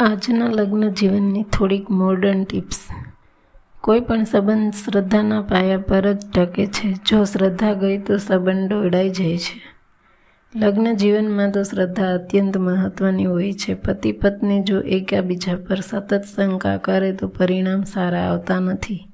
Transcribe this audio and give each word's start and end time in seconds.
આજના 0.00 0.46
લગ્ન 0.46 0.88
જીવનની 0.88 1.42
થોડીક 1.42 1.90
મોડર્ન 1.90 2.44
ટિપ્સ 2.44 2.78
કોઈ 3.80 4.00
પણ 4.00 4.24
સંબંધ 4.24 4.74
શ્રદ્ધાના 4.74 5.42
પાયા 5.42 5.78
પર 5.78 6.12
જ 6.12 6.16
ટકે 6.34 6.66
છે. 6.66 6.92
જો 6.92 7.24
શ્રદ્ધા 7.24 7.72
ગઈ 7.72 7.98
તો 7.98 8.16
સંબંધ 8.16 8.68
દોડાઈ 8.68 9.10
જાય 9.10 9.38
છે. 9.38 9.60
લગ્ન 10.56 10.94
જીવનમાં 10.94 11.52
તો 11.52 11.62
શ્રદ્ધા 11.62 12.14
અત્યંત 12.14 12.56
મહત્વની 12.56 13.24
હોય 13.24 13.52
છે. 13.52 13.74
પતિ 13.74 14.12
પત્ની 14.12 14.62
જો 14.62 14.80
એકાબીજા 14.80 15.54
પર 15.54 15.80
સતત 15.80 16.22
શંકા 16.36 16.76
કરે 16.76 17.12
તો 17.12 17.28
પરિણામ 17.28 17.82
સારા 17.82 18.20
આવતા 18.20 18.60
નથી. 18.60 19.08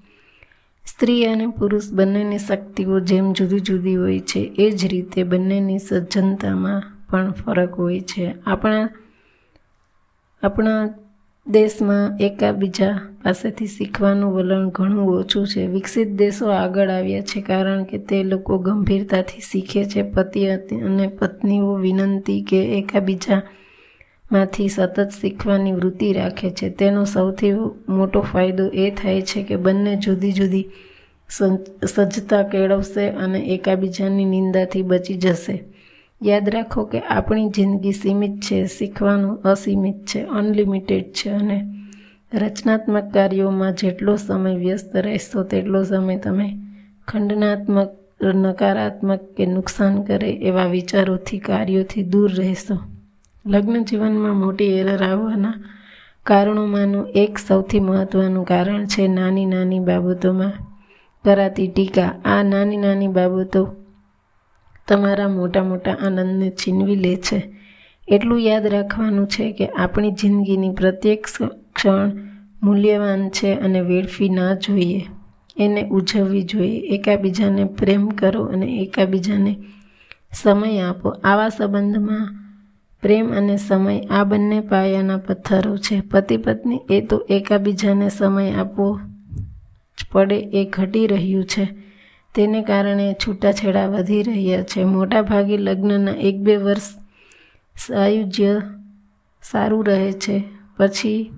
સ્ત્રી 0.87 1.25
અને 1.27 1.46
પુરુષ 1.46 1.93
બંનેની 1.93 2.39
શક્તિઓ 2.39 3.01
જેમ 3.01 3.32
જુદી 3.32 3.61
જુદી 3.61 3.96
હોય 3.96 4.21
છે, 4.21 4.41
એ 4.59 4.71
જ 4.71 4.87
રીતે 4.87 5.23
બંનેની 5.23 5.79
સજ્જનતામાં 5.79 6.82
પણ 7.11 7.30
ફરક 7.30 7.75
હોય 7.75 8.01
છે. 8.01 8.35
આપણા 8.46 8.89
આપણા 10.45 10.80
દેશમાં 11.46 12.18
એકાબીજા 12.18 12.93
પાસેથી 13.22 13.66
શીખવાનું 13.66 14.35
વલણ 14.35 14.68
ઘણું 14.68 15.08
ઓછું 15.18 15.46
છે. 15.46 15.66
વિકસિત 15.66 16.08
દેશો 16.08 16.46
આગળ 16.48 16.90
આવ્યા 16.90 17.21
છે 17.21 17.40
કારણ 17.40 17.85
કે 17.85 17.98
તે 17.98 18.22
લોકો 18.22 18.58
ગંભીરતાથી 18.58 19.40
શીખે 19.40 19.85
છે. 19.85 20.02
પતિ 20.02 20.46
અને 20.46 21.07
પત્નીઓ 21.08 21.75
વિનંતી 21.75 22.43
કે 22.43 22.61
એકાબીજામાંથી 22.79 24.68
સતત 24.68 25.08
શીખવાની 25.21 25.72
વૃત્તિ 25.72 26.12
રાખે 26.12 26.50
છે. 26.50 26.71
તેનો 26.71 27.04
સૌથી 27.04 27.52
મોટો 27.88 28.21
ફાયદો 28.21 28.66
એ 28.68 28.90
થાય 28.90 29.22
છે 29.22 29.43
કે 29.43 29.57
બંને 29.57 29.96
જુદી 29.96 30.32
જુદી 30.32 30.66
સજ્જતા 31.86 32.42
કેળવશે 32.42 33.08
અને 33.08 33.38
એકાબીજાની 33.55 34.24
નિંદાથી 34.24 34.83
બચી 34.83 35.14
જશે. 35.14 35.64
યાદ 36.25 36.48
રાખો 36.48 36.84
કે 36.84 37.01
આપણી 37.01 37.48
જિંદગી 37.48 37.92
સીમિત 37.92 38.34
છે, 38.41 38.67
શીખવાનું 38.67 39.42
અસીમિત 39.42 39.98
છે 40.06 40.20
અનલિમિટેડ 40.25 41.12
છે 41.12 41.31
અને 41.31 41.59
રચનાત્મક 42.33 43.12
કાર્યોમાં 43.14 43.75
જેટલો 43.75 44.16
સમય 44.16 44.55
વ્યસ્ત 44.55 44.97
રહેશો 44.97 45.42
તેટલો 45.42 45.84
સમય 45.84 46.16
તમે 46.19 46.48
ખંડનાત્મક, 47.08 47.91
નકારાત્મક 48.34 49.22
કે 49.36 49.44
નુકસાન 49.47 50.03
કરે 50.03 50.31
એવા 50.48 50.64
વિચારોથી, 50.64 51.39
કાર્યોથી 51.39 52.03
દૂર 52.03 52.31
રહેશો. 52.31 52.77
લગ્ન 53.47 53.84
જીવનમાં 53.84 54.36
મોટી 54.36 54.72
એરર 54.81 55.03
આવવાના 55.03 55.55
કારણોમાંનું 56.27 57.11
એક 57.14 57.38
સૌથી 57.38 57.81
મહત્ત્વનું 57.81 58.44
કારણ 58.44 58.86
છે 58.86 59.09
નાની 59.09 59.47
નાની 59.47 59.78
બાબતોમાં 59.78 60.53
કરાતી 61.25 61.69
ટીકા. 61.69 62.11
આ 62.25 62.42
નાની 62.42 62.77
નાની 62.77 63.09
બાબતો 63.09 63.62
તમારા 64.88 65.28
મોટા 65.28 65.64
મોટા 65.64 65.92
આનંદને 65.92 66.50
છીનવી 66.50 66.94
લે 66.94 67.16
છે. 67.16 67.42
એટલું 68.08 68.40
યાદ 68.40 68.66
રાખવાનું 68.66 69.26
છે 69.28 69.52
કે 69.52 69.66
આપણી 69.66 70.10
જિંદગીની 70.10 70.70
પ્રત્યેક 70.70 71.26
ક્ષણ 71.74 72.10
મૂલ્યવાન 72.62 73.28
છે 73.28 73.54
અને 73.54 73.80
વેડફી 73.80 74.28
ના 74.28 74.54
જોઈએ. 74.54 75.06
એને 75.56 75.88
ઉજવવી 75.88 76.42
જોઈએ. 76.42 76.78
એકાબીજાને 76.80 77.64
પ્રેમ 77.64 78.08
કરો 78.08 78.44
અને 78.44 78.66
એકાબીજાને 78.66 79.56
સમય 80.32 80.80
આપો. 80.80 81.08
આવા 81.08 81.48
સંબંધમાં 81.48 82.34
પ્રેમ 83.02 83.32
અને 83.32 83.56
સમય 83.56 84.00
આ 84.00 84.24
બંને 84.24 84.60
પાયાના 84.60 85.16
પથ્થરો 85.16 85.76
છે. 85.76 86.00
પતિ 86.00 86.36
પત્ની 86.36 86.80
એ 86.91 87.00
તો 87.00 87.26
એકાબીજાને 87.30 88.08
સમય 88.08 88.52
આપવો 88.52 89.00
જ 89.98 90.06
પડે. 90.12 90.38
એ 90.41 90.64
ઘટી 90.64 91.06
રહ્યું 91.06 91.44
છે. 91.44 91.83
તેને 92.34 92.62
કારણે 92.62 93.16
છૂટાછેડા 93.27 93.86
વધી 93.86 94.22
રહ્યા 94.22 94.62
છે. 94.62 94.84
મોટાભાગે 94.84 95.56
લગ્નના 95.56 96.10
એક 96.10 96.41
બે 96.41 96.56
વર્ષ 96.56 96.82
સાયુજ્ય 97.86 98.60
સારું 99.42 99.86
રહે 99.86 100.12
છે. 100.12 100.44
પછી 100.76 101.30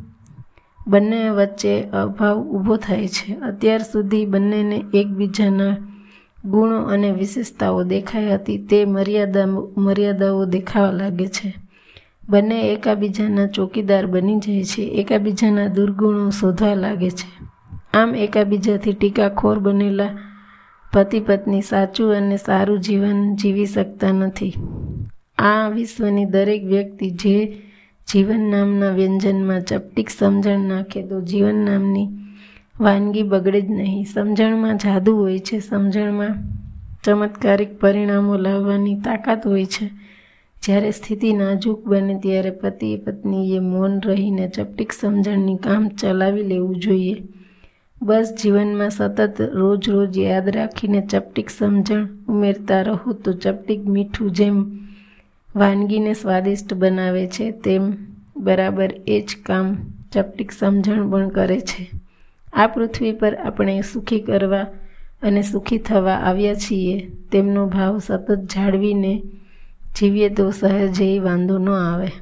બંને 0.89 1.31
વચ્ચે 1.31 1.83
અભાવ 1.83 2.43
ઊભો 2.43 2.77
થાય 2.77 3.09
છે. 3.09 3.35
અત્યાર 3.35 3.79
સુધી 3.79 4.27
બંનેને 4.27 4.85
એકબીજાના 4.95 5.77
ગુણો 6.45 6.83
અને 6.83 7.11
વિશેષતાઓ 7.11 7.83
દેખાઈ 7.83 8.27
હતી. 8.27 8.59
તે 8.59 8.85
મર્યાદા, 8.85 9.47
મર્યાદાઓ 9.79 10.45
દેખાવા 10.45 10.91
લાગે 10.91 11.27
છે. 11.27 11.55
બંને 12.29 12.61
એકાબીજાના 12.73 13.47
ચોકીદાર 13.47 14.07
બની 14.07 14.37
જાય 14.37 14.65
છે. 14.65 14.83
એકાબીજાના 14.83 15.67
દુર્ગુણો 15.67 16.31
શોધવા 16.31 16.75
લાગે 16.75 17.11
છે. 17.11 17.47
આમ 17.95 18.15
એકાબીજાથી 18.15 18.93
ટીકાખોર 18.93 19.59
બનેલા 19.59 20.09
પતિ 20.93 21.21
પત્ની 21.21 21.63
સાચું 21.63 22.17
અને 22.17 22.37
સારું 22.37 22.81
જીવન 22.81 23.37
જીવી 23.37 23.67
શકતા 23.67 24.13
નથી. 24.13 24.53
આ 25.39 25.69
વિશ્વની 25.69 26.25
દરેક 26.25 26.65
વ્યક્તિ 26.65 27.11
જે 27.11 27.63
જીવન 28.13 28.41
નામના 28.41 28.91
વ્યંજનમાં 28.91 29.63
ચપટીક 29.63 30.11
સમજણ 30.11 30.59
નાખે 30.59 31.03
તો 31.03 31.21
જીવન 31.21 31.55
નામની 31.55 32.09
વાનગી 32.81 33.23
બગડે 33.23 33.61
જ 33.61 33.71
નહીં. 33.71 34.05
સમજણમાં 34.05 34.77
જાદુ 34.77 35.17
હોય 35.17 35.39
છે. 35.39 35.61
સમજણમાં 35.61 36.35
ચમત્કારિક 37.05 37.81
પરિણામો 37.81 38.37
લાવવાની 38.37 38.95
તાકાત 38.95 39.47
હોય 39.47 39.67
છે. 39.67 39.91
જ્યારે 40.63 40.91
સ્થિતિ 40.91 41.33
નાજુક 41.33 41.87
બને 41.87 42.19
ત્યારે 42.23 42.51
પતિ 42.51 42.97
પત્નીએ 42.97 43.59
મૌન 43.59 44.01
રહીને 44.01 44.49
ચપટીક 44.49 44.93
સમજણની 44.93 45.57
કામ 45.57 45.89
ચલાવી 45.89 46.43
લેવું 46.43 46.77
જોઈએ. 46.77 47.23
બસ 48.03 48.35
જીવનમાં 48.43 48.91
સતત 48.91 49.41
રોજ 49.41 49.89
રોજ 49.89 50.19
યાદ 50.19 50.49
રાખીને 50.49 51.01
ચપટીક 51.01 51.51
સમજણ 51.51 52.09
ઉમેરતા 52.29 52.83
રહો 52.83 53.13
તો 53.13 53.33
ચપટીક 53.33 53.87
મીઠું 53.87 54.33
જેમ 54.33 54.57
વાનગીને 55.55 56.13
સ્વાદિષ્ટ 56.13 56.75
બનાવે 56.75 57.27
છે, 57.27 57.51
તેમ 57.51 57.97
બરાબર 58.37 58.91
એ 59.07 59.21
જ 59.21 59.37
કામ 59.43 59.77
ચપટીક 60.13 60.53
સમજણ 60.53 61.11
પણ 61.11 61.29
કરે 61.29 61.61
છે. 61.61 61.91
આ 62.53 62.67
પૃથ્વી 62.67 63.13
પર 63.13 63.35
આપણે 63.35 63.81
સુખી 63.81 64.21
કરવા 64.21 64.67
અને 65.23 65.43
સુખી 65.43 65.79
થવા 65.79 66.13
આવ્યા 66.13 66.55
છીએ, 66.55 67.11
તેમનો 67.33 67.67
ભાવ 67.67 67.99
સતત 67.99 68.31
જાળવીને 68.31 69.23
જીવીએ 69.97 70.29
તો 70.29 70.51
સહેજે 70.51 71.19
વાંધો 71.19 71.59
ન 71.59 71.69
આવે. 71.69 72.13